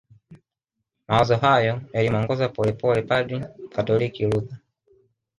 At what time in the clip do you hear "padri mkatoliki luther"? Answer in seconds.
3.09-4.57